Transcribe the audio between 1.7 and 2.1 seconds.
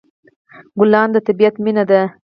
ده.